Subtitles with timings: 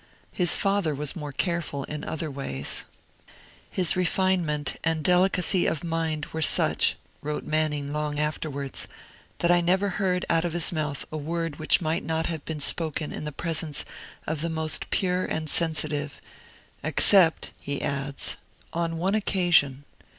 [0.31, 2.85] His father was more careful in other ways.
[3.69, 8.87] 'His refinement and delicacy of mind were such,' wrote Manning long afterwards,
[9.37, 12.59] 'that I never heard out of his mouth a word which might not have been
[12.61, 13.85] spoken in the presence
[14.25, 16.19] of the most pure and sensitive
[16.83, 18.37] except,' he adds,
[18.73, 19.83] 'on one occasion.